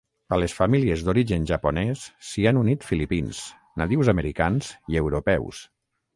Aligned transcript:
A 0.35 0.37
les 0.43 0.53
famílies 0.59 1.03
d'origen 1.09 1.45
japonès 1.51 2.05
s'hi 2.31 2.47
han 2.53 2.61
unit 2.63 2.87
filipins, 2.93 3.43
nadius 3.83 4.11
americans 4.17 4.73
i 4.95 5.01
europeus. 5.05 5.63